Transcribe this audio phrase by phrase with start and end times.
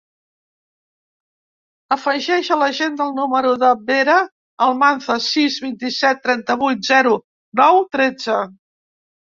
[1.95, 4.17] Afegeix a l'agenda el número de la Vera
[4.69, 7.17] Almanza: sis, vint-i-set, trenta-vuit, zero,
[7.63, 8.43] nou, tretze.